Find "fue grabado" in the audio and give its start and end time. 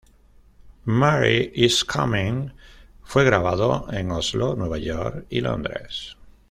3.03-3.85